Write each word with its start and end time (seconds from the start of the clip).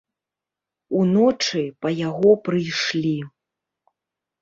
Уночы 1.01 1.63
па 1.81 1.89
яго 2.09 2.31
прыйшлі. 2.49 3.17